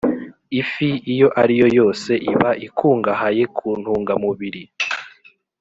ifi 0.61 0.89
iyo 1.13 1.27
ari 1.41 1.53
yo 1.61 1.67
yose 1.79 2.11
iba 2.31 2.49
ikungahaye 2.67 3.43
ku 3.55 3.67
ntungamubiri, 3.79 4.63